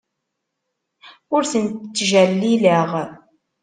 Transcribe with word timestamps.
Ur 1.35 1.43
tent-ttjellileɣ. 1.51 2.89